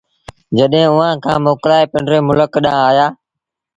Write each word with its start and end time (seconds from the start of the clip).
جڏهيݩ 0.57 0.91
اُئآݩ 0.95 1.19
کآݩ 1.23 1.43
موڪلآئي 1.45 1.85
پنڊري 1.91 2.19
ملڪ 2.29 2.51
ڏآݩهݩ 2.63 2.85
آيآ 2.89 3.07